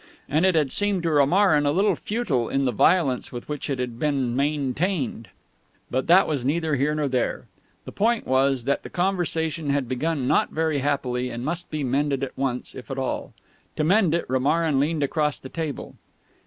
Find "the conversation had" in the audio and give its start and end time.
8.81-9.87